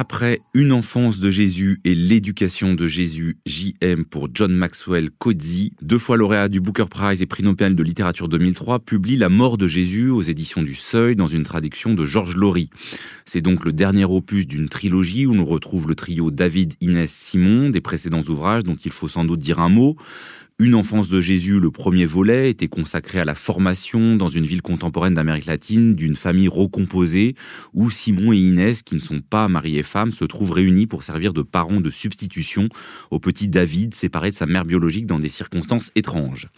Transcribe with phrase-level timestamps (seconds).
[0.00, 5.98] Après Une enfance de Jésus et l'éducation de Jésus, JM pour John Maxwell Coetzee, deux
[5.98, 9.66] fois lauréat du Booker Prize et prix Nobel de littérature 2003, publie La mort de
[9.66, 12.70] Jésus aux éditions du Seuil dans une traduction de Georges Laurie.
[13.24, 17.70] C'est donc le dernier opus d'une trilogie où l'on retrouve le trio David, Inès, Simon
[17.70, 19.96] des précédents ouvrages dont il faut sans doute dire un mot.
[20.60, 24.60] Une enfance de Jésus, le premier volet, était consacré à la formation dans une ville
[24.60, 27.36] contemporaine d'Amérique latine d'une famille recomposée
[27.74, 31.02] où Simon et Inès, qui ne sont pas mari et femme, se trouvent réunis pour
[31.02, 32.68] servir de parents de substitution
[33.10, 36.48] au petit David séparé de sa mère biologique dans des circonstances étranges.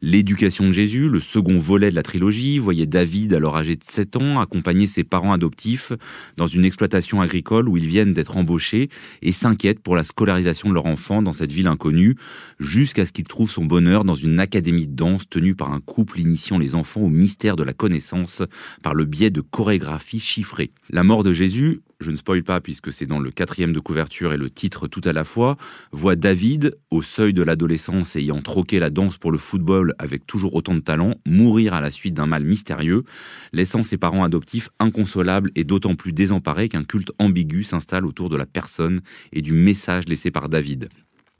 [0.00, 4.16] L'éducation de Jésus, le second volet de la trilogie, voyait David, alors âgé de 7
[4.16, 5.92] ans, accompagner ses parents adoptifs
[6.36, 8.88] dans une exploitation agricole où ils viennent d'être embauchés
[9.22, 12.14] et s'inquiètent pour la scolarisation de leur enfant dans cette ville inconnue
[12.60, 16.20] jusqu'à ce qu'ils trouve son bonheur dans une académie de danse tenue par un couple
[16.20, 18.42] initiant les enfants au mystère de la connaissance
[18.82, 20.70] par le biais de chorégraphies chiffrées.
[20.90, 24.32] La mort de Jésus, je ne spoil pas puisque c'est dans le quatrième de couverture
[24.32, 25.56] et le titre tout à la fois,
[25.90, 30.54] voit David, au seuil de l'adolescence ayant troqué la danse pour le football avec toujours
[30.54, 33.04] autant de talent, mourir à la suite d'un mal mystérieux,
[33.52, 38.36] laissant ses parents adoptifs inconsolables et d'autant plus désemparés qu'un culte ambigu s'installe autour de
[38.36, 39.00] la personne
[39.32, 40.88] et du message laissé par David.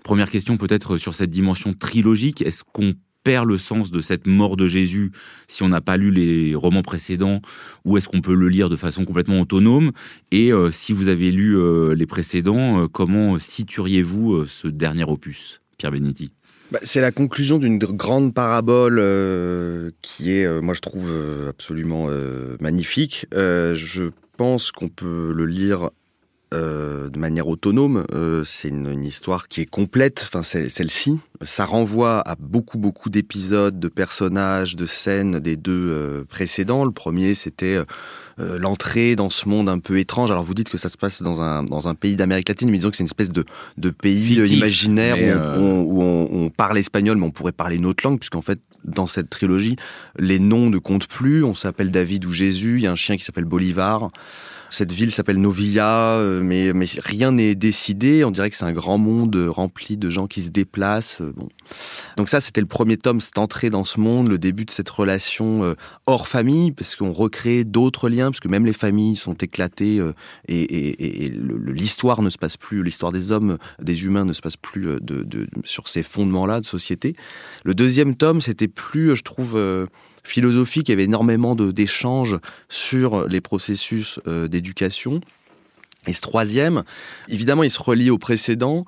[0.02, 2.42] Première question peut-être sur cette dimension trilogique.
[2.42, 5.12] Est-ce qu'on perd le sens de cette mort de Jésus
[5.46, 7.40] si on n'a pas lu les romans précédents
[7.84, 9.92] ou est-ce qu'on peut le lire de façon complètement autonome?
[10.32, 15.60] Et euh, si vous avez lu euh, les précédents, euh, comment situeriez-vous ce dernier opus,
[15.76, 16.32] Pierre Benetti?
[16.70, 18.96] Bah, c'est la conclusion d'une grande parabole
[20.02, 21.10] qui est, moi je trouve,
[21.48, 22.08] absolument
[22.60, 23.26] magnifique.
[23.32, 25.90] je pense qu'on peut le lire
[26.54, 28.06] euh, de manière autonome.
[28.14, 31.20] Euh, c'est une, histoire qui est complète, enfin celle-ci.
[31.42, 36.86] Ça renvoie à beaucoup beaucoup d'épisodes, de personnages, de scènes des deux euh, précédents.
[36.86, 37.78] Le premier, c'était
[38.38, 40.30] l'entrée dans ce monde un peu étrange.
[40.30, 42.78] Alors vous dites que ça se passe dans un, dans un pays d'Amérique latine, mais
[42.78, 43.44] disons que c'est une espèce de,
[43.78, 47.86] de pays imaginaire où, on, où on, on, parle espagnol, mais on pourrait parler une
[47.86, 49.76] autre langue, puisqu'en fait, dans cette trilogie,
[50.18, 51.42] les noms ne comptent plus.
[51.42, 54.10] On s'appelle David ou Jésus, il y a un chien qui s'appelle Bolivar.
[54.70, 58.24] Cette ville s'appelle Novilla, euh, mais, mais rien n'est décidé.
[58.24, 61.20] On dirait que c'est un grand monde rempli de gens qui se déplacent.
[61.20, 61.48] Euh, bon.
[62.16, 64.90] Donc ça, c'était le premier tome, cette entrée dans ce monde, le début de cette
[64.90, 65.74] relation euh,
[66.06, 70.02] hors famille, parce qu'on recrée d'autres liens, parce que même les familles sont éclatées
[70.48, 71.30] et, et, et
[71.66, 75.22] l'histoire ne se passe plus, l'histoire des hommes, des humains ne se passe plus de,
[75.22, 77.16] de, sur ces fondements-là de société.
[77.64, 79.58] Le deuxième tome, c'était plus, je trouve
[80.28, 85.20] philosophique, il y avait énormément d'échanges sur les processus euh, d'éducation.
[86.06, 86.84] Et ce troisième,
[87.28, 88.84] évidemment, il se relie au précédent,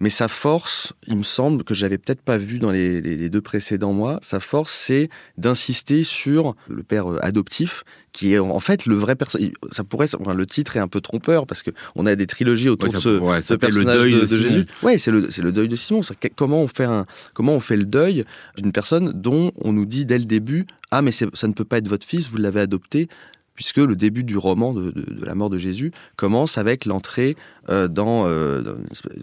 [0.00, 3.92] mais sa force, il me semble que j'avais peut-être pas vu dans les, deux précédents
[3.92, 8.94] mois, sa force, c'est d'insister sur le père euh, adoptif, qui est en fait le
[8.94, 9.52] vrai personnage.
[9.72, 12.68] Ça pourrait, enfin, le titre est un peu trompeur parce que on a des trilogies
[12.68, 14.66] autour de ce, personnage de, Jésus.
[14.82, 16.00] Ouais, c'est le, c'est le deuil de Simon.
[16.36, 18.24] Comment on fait un, comment on fait le deuil
[18.56, 21.78] d'une personne dont on nous dit dès le début, ah mais ça ne peut pas
[21.78, 23.08] être votre fils, vous l'avez adopté
[23.54, 24.92] puisque le début du roman de,
[25.24, 27.36] la mort de Jésus commence avec l'entrée
[27.68, 28.62] euh, dans, euh,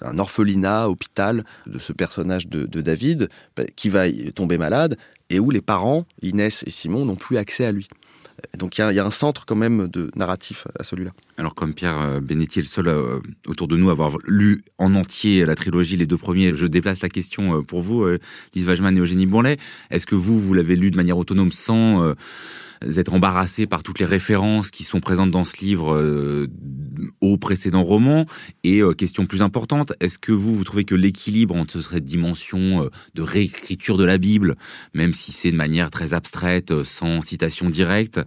[0.02, 4.98] un orphelinat, hôpital de ce personnage de, David bah, qui va tomber malade
[5.30, 7.88] et où les parents, Inès et Simon, n'ont plus accès à lui.
[8.58, 11.12] Donc il y, a un centre quand même de narratif à celui-là.
[11.38, 14.96] Alors comme Pierre euh, Benetti est le seul autour de nous à avoir lu en
[14.96, 18.06] entier la trilogie, les deux premiers, je déplace la question pour vous,
[18.54, 19.58] Lise Wajman et Eugénie Bourlet.
[19.90, 22.14] Est-ce que vous, vous l'avez lu de manière autonome sans
[22.98, 26.48] êtes embarrassé par toutes les références qui sont présentes dans ce livre euh,
[27.22, 28.26] au précédent roman
[28.64, 32.84] Et euh, question plus importante, est-ce que vous, vous trouvez que l'équilibre entre cette dimension
[32.84, 34.56] euh, de réécriture de la Bible,
[34.94, 38.20] même si c'est de manière très abstraite, sans citation directe,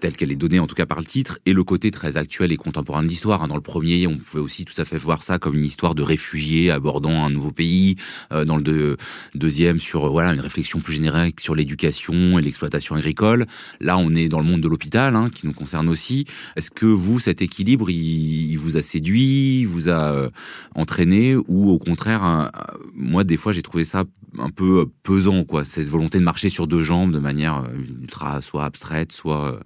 [0.00, 2.52] telle qu'elle est donnée en tout cas par le titre, et le côté très actuel
[2.52, 3.48] et contemporain de l'histoire hein.
[3.48, 6.02] Dans le premier, on pouvait aussi tout à fait voir ça comme une histoire de
[6.02, 7.96] réfugiés abordant un nouveau pays.
[8.30, 8.96] dans le
[9.34, 13.46] deuxième, sur voilà une réflexion plus générale sur l'éducation et l'exploitation agricole.
[13.80, 16.24] Là, on est dans le monde de l'hôpital, hein, qui nous concerne aussi.
[16.56, 20.30] Est-ce que vous, cet équilibre, il, vous a séduit, il vous a euh,
[20.74, 22.50] entraîné, ou au contraire,
[22.94, 24.04] moi, des fois, j'ai trouvé ça
[24.38, 28.00] un peu euh, pesant, quoi, cette volonté de marcher sur deux jambes de manière euh,
[28.00, 29.60] ultra, soit abstraite, soit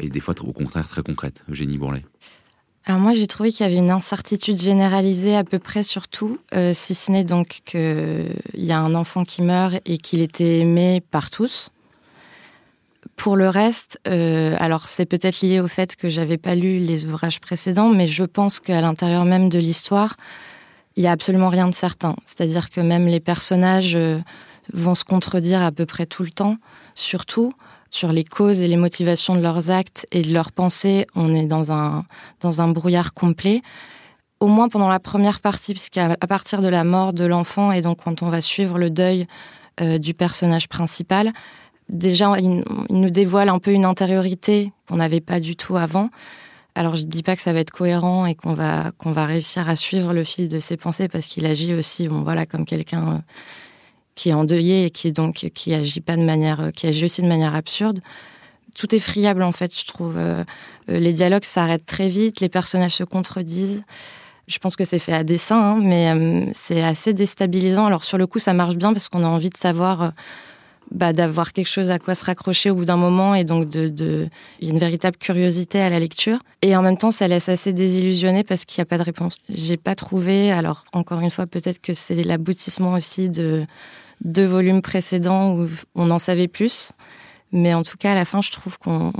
[0.00, 1.44] et des fois, au contraire, très concrète.
[1.50, 2.04] Eugénie Bourlet.
[2.86, 6.38] Alors moi, j'ai trouvé qu'il y avait une incertitude généralisée à peu près sur tout,
[6.72, 11.02] si ce n'est donc qu'il y a un enfant qui meurt et qu'il était aimé
[11.10, 11.70] par tous.
[13.20, 17.04] Pour le reste, euh, alors c'est peut-être lié au fait que j'avais pas lu les
[17.04, 20.16] ouvrages précédents, mais je pense qu'à l'intérieur même de l'histoire,
[20.96, 22.16] il y a absolument rien de certain.
[22.26, 24.18] C'est-à-dire que même les personnages euh,
[24.72, 26.56] vont se contredire à peu près tout le temps.
[26.94, 27.52] surtout
[27.90, 31.46] sur les causes et les motivations de leurs actes et de leurs pensées, on est
[31.46, 32.04] dans un,
[32.40, 33.62] dans un brouillard complet.
[34.38, 38.04] Au moins pendant la première partie, puisqu'à partir de la mort de l'enfant et donc
[38.04, 39.26] quand on va suivre le deuil
[39.80, 41.32] euh, du personnage principal,
[41.88, 46.10] déjà il, nous dévoile un peu une intériorité qu'on n'avait pas du tout avant.
[46.74, 49.68] Alors je dis pas que ça va être cohérent et qu'on va qu'on va réussir
[49.68, 53.08] à suivre le fil de ses pensées parce qu'il agit aussi, bon voilà, comme quelqu'un
[53.08, 53.18] euh,
[54.14, 57.28] qui est endeuillé et qui donc qui agit pas de manière, qui agit aussi de
[57.28, 58.00] manière absurde.
[58.76, 60.16] Tout est friable en fait, je trouve.
[60.16, 60.44] Euh,
[60.90, 63.82] euh, les dialogues s'arrêtent très vite, les personnages se contredisent.
[64.46, 67.86] Je pense que c'est fait à dessein, hein, mais euh, c'est assez déstabilisant.
[67.86, 70.12] Alors sur le coup, ça marche bien parce qu'on a envie de savoir,
[70.90, 73.88] bah, d'avoir quelque chose à quoi se raccrocher au bout d'un moment, et donc de,
[73.88, 74.28] de,
[74.60, 76.38] une véritable curiosité à la lecture.
[76.62, 79.36] Et en même temps, ça laisse assez désillusionné parce qu'il n'y a pas de réponse.
[79.48, 80.52] J'ai pas trouvé.
[80.52, 83.64] Alors encore une fois, peut-être que c'est l'aboutissement aussi de
[84.24, 86.92] deux volumes précédents où on en savait plus.
[87.52, 89.12] Mais en tout cas, à la fin, je trouve qu'on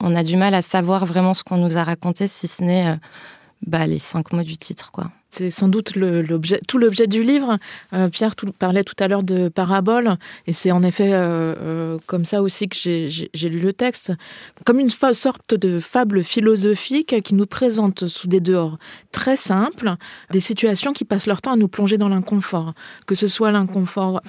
[0.00, 2.88] on a du mal à savoir vraiment ce qu'on nous a raconté, si ce n'est
[2.88, 2.96] euh,
[3.66, 5.10] bah, les cinq mots du titre, quoi.
[5.34, 5.94] C'est sans doute
[6.68, 7.58] tout l'objet du livre.
[7.94, 12.26] Euh, Pierre parlait tout à l'heure de parabole, et c'est en effet euh, euh, comme
[12.26, 14.12] ça aussi que j'ai lu le texte,
[14.66, 18.76] comme une sorte de fable philosophique qui nous présente sous des dehors
[19.10, 19.94] très simples
[20.30, 22.74] des situations qui passent leur temps à nous plonger dans l'inconfort,
[23.06, 24.20] que ce soit l'inconfort,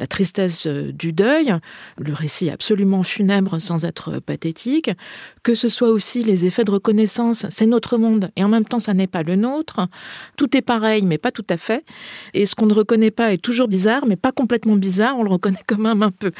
[0.00, 1.54] la tristesse du deuil,
[1.98, 4.90] le récit absolument funèbre sans être pathétique,
[5.44, 8.80] que ce soit aussi les effets de reconnaissance, c'est notre monde, et en même temps
[8.80, 9.86] ça n'est pas le nôtre
[10.36, 11.84] tout est pareil, mais pas tout à fait.
[12.34, 15.18] Et ce qu'on ne reconnaît pas est toujours bizarre, mais pas complètement bizarre.
[15.18, 16.32] On le reconnaît quand même un peu.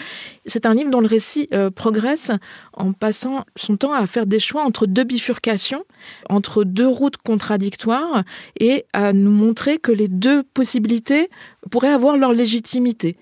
[0.47, 2.33] C'est un livre dont le récit euh, progresse
[2.73, 5.85] en passant son temps à faire des choix entre deux bifurcations,
[6.29, 8.23] entre deux routes contradictoires,
[8.59, 11.31] et à nous montrer que les deux possibilités
[11.71, 13.17] pourraient avoir leur légitimité.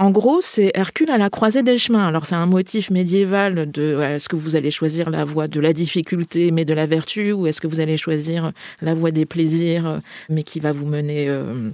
[0.00, 2.06] En gros, c'est Hercule à la croisée des chemins.
[2.08, 5.74] Alors c'est un motif médiéval de est-ce que vous allez choisir la voie de la
[5.74, 10.00] difficulté mais de la vertu ou est-ce que vous allez choisir la voie des plaisirs
[10.30, 11.68] mais qui va vous mener euh,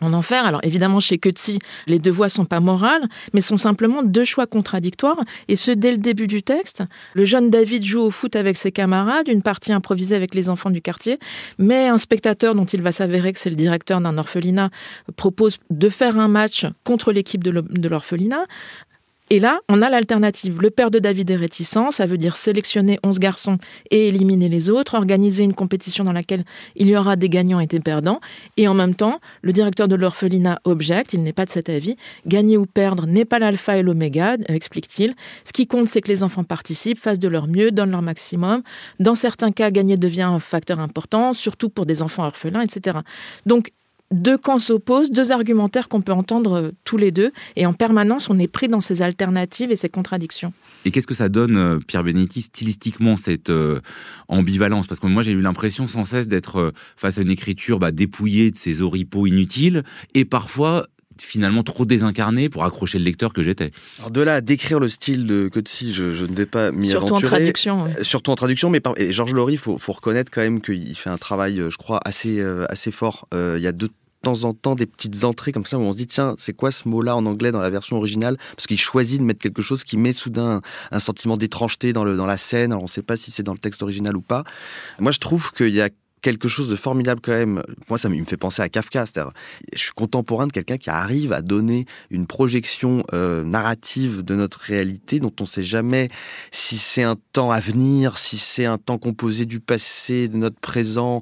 [0.00, 0.44] en enfer.
[0.44, 4.46] Alors évidemment, chez Coetzee, les deux voies sont pas morales, mais sont simplement deux choix
[4.46, 5.20] contradictoires.
[5.48, 6.82] Et ce, dès le début du texte,
[7.14, 10.70] le jeune David joue au foot avec ses camarades, une partie improvisée avec les enfants
[10.70, 11.18] du quartier,
[11.58, 14.70] mais un spectateur dont il va s'avérer que c'est le directeur d'un orphelinat
[15.16, 18.46] propose de faire un match contre l'équipe de l'orphelinat.
[19.32, 20.60] Et là, on a l'alternative.
[20.60, 23.58] Le père de David est réticent, ça veut dire sélectionner 11 garçons
[23.92, 26.44] et éliminer les autres, organiser une compétition dans laquelle
[26.74, 28.20] il y aura des gagnants et des perdants.
[28.56, 31.94] Et en même temps, le directeur de l'orphelinat objecte, il n'est pas de cet avis.
[32.26, 35.14] Gagner ou perdre n'est pas l'alpha et l'oméga, explique-t-il.
[35.44, 38.62] Ce qui compte, c'est que les enfants participent, fassent de leur mieux, donnent leur maximum.
[38.98, 42.98] Dans certains cas, gagner devient un facteur important, surtout pour des enfants orphelins, etc.
[43.46, 43.70] Donc,
[44.12, 48.28] deux camps s'opposent, deux argumentaires qu'on peut entendre euh, tous les deux, et en permanence,
[48.28, 50.52] on est pris dans ces alternatives et ces contradictions.
[50.84, 53.80] Et qu'est-ce que ça donne, euh, Pierre Benetti, stylistiquement, cette euh,
[54.28, 54.86] ambivalence?
[54.86, 58.50] Parce que moi, j'ai eu l'impression sans cesse d'être face à une écriture bah, dépouillée
[58.50, 59.84] de ses oripeaux inutiles,
[60.14, 60.86] et parfois
[61.22, 63.72] finalement trop désincarné pour accrocher le lecteur que j'étais.
[63.98, 66.90] Alors de là à décrire le style de Coetzee, je, je ne vais pas m'y
[66.92, 67.10] aventurer.
[67.10, 67.84] Surtout en traduction.
[68.00, 68.94] Surtout en traduction, mais par...
[68.96, 72.40] Georges Laurie, il faut, faut, reconnaître quand même qu'il fait un travail, je crois, assez,
[72.70, 73.28] assez fort.
[73.34, 73.90] il y a deux
[74.22, 76.70] temps en temps des petites entrées comme ça où on se dit tiens c'est quoi
[76.70, 78.36] ce mot là en anglais dans la version originale?
[78.56, 82.16] Parce qu'il choisit de mettre quelque chose qui met soudain un, sentiment d'étrangeté dans le
[82.16, 84.20] dans la scène alors on ne sait pas si c'est dans le texte original ou
[84.20, 84.44] pas
[84.98, 85.88] moi je trouve qu'il y a
[86.20, 87.62] quelque chose de formidable quand même.
[87.88, 89.04] Moi, ça me fait penser à Kafka.
[89.72, 94.60] Je suis contemporain de quelqu'un qui arrive à donner une projection euh, narrative de notre
[94.60, 96.10] réalité dont on ne sait jamais
[96.50, 100.60] si c'est un temps à venir, si c'est un temps composé du passé, de notre
[100.60, 101.20] présent.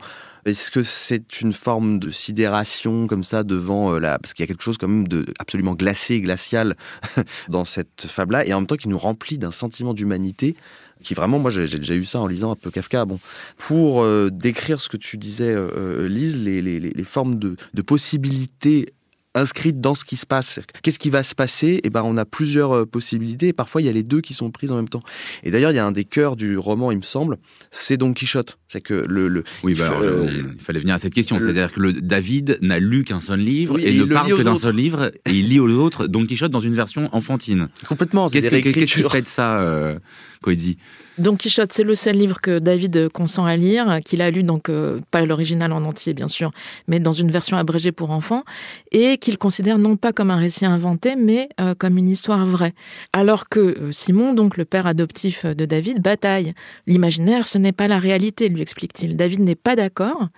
[0.49, 4.19] Est-ce que c'est une forme de sidération comme ça devant euh, la...
[4.19, 6.77] Parce qu'il y a quelque chose quand même de absolument glacé, glacial
[7.49, 10.57] dans cette fable-là, et en même temps qui nous remplit d'un sentiment d'humanité
[11.03, 13.05] qui vraiment, moi j'ai déjà eu ça en lisant un peu Kafka.
[13.05, 13.21] Bon,
[13.57, 17.83] pour euh, décrire ce que tu disais, euh, Lise, les, les, les formes de, de
[17.83, 18.87] possibilités
[19.35, 20.61] inscrite dans ce qui se passe.
[20.83, 21.69] Qu'est-ce qui va se passer?
[21.69, 23.49] Et eh ben, on a plusieurs euh, possibilités.
[23.49, 25.03] Et parfois, il y a les deux qui sont prises en même temps.
[25.43, 27.39] Et d'ailleurs, il y a un des cœurs du roman, il me semble,
[27.71, 28.59] c'est Don Quichotte.
[28.69, 31.39] C'est que le, le oui, bah, euh, il fallait venir à cette question.
[31.39, 34.77] C'est-à-dire que le David n'a lu qu'un seul livre et, ne parle que d'un seul
[34.77, 37.69] livre et il lit aux autres Don Quichotte dans une version enfantine.
[37.87, 38.29] Complètement.
[38.29, 39.99] Qu'est-ce qui fait de ça, euh,
[41.19, 44.69] Don Quichotte, c'est le seul livre que David consent à lire, qu'il a lu, donc
[44.69, 46.53] euh, pas l'original en entier bien sûr,
[46.87, 48.45] mais dans une version abrégée pour enfants,
[48.93, 52.75] et qu'il considère non pas comme un récit inventé, mais euh, comme une histoire vraie.
[53.13, 56.55] Alors que euh, Simon, donc le père adoptif de David, bataille.
[56.87, 59.17] L'imaginaire, ce n'est pas la réalité, lui explique-t-il.
[59.17, 60.29] David n'est pas d'accord.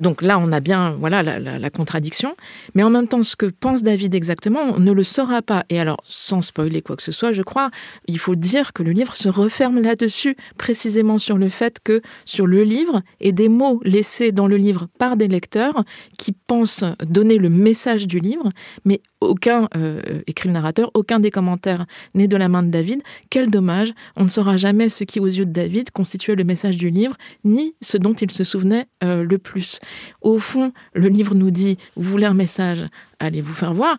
[0.00, 2.36] Donc là, on a bien voilà la, contradiction.
[2.74, 5.64] Mais en même temps, ce que pense David exactement, on ne le saura pas.
[5.70, 7.70] Et alors, sans spoiler quoi que ce soit, je crois,
[8.06, 12.46] il faut dire que le livre se referme là-dessus, précisément sur le fait que sur
[12.46, 15.84] le livre et des mots laissés dans le livre par des lecteurs
[16.18, 18.50] qui pensent donner le message du livre,
[18.84, 23.02] mais aucun, euh, écrit le narrateur, aucun des commentaires n'est de la main de David.
[23.30, 26.76] Quel dommage, on ne saura jamais ce qui, aux yeux de David, constituait le message
[26.76, 29.80] du livre, ni ce dont il se souvenait euh, le plus.
[30.20, 32.84] Au fond, le livre nous dit, vous voulez un message,
[33.18, 33.96] allez vous faire voir,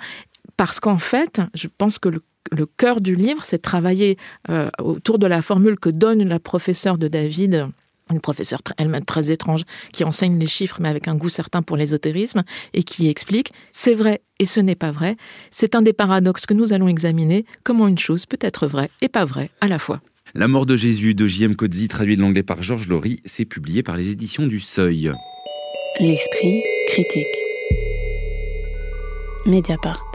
[0.57, 4.17] parce qu'en fait, je pense que le cœur du livre, c'est travailler
[4.49, 7.67] euh, autour de la formule que donne la professeure de David
[8.11, 11.77] une professeure elle-même très étrange qui enseigne les chiffres mais avec un goût certain pour
[11.77, 12.43] l'ésotérisme
[12.73, 15.15] et qui explique c'est vrai et ce n'est pas vrai.
[15.51, 19.07] C'est un des paradoxes que nous allons examiner, comment une chose peut être vraie et
[19.07, 20.01] pas vraie à la fois.
[20.33, 21.55] La mort de Jésus de J.M.
[21.55, 25.11] Codzi, traduit de l'anglais par Georges Laurie, c'est publié par les éditions du Seuil.
[25.99, 27.25] L'esprit critique.
[29.45, 30.14] Mediapart.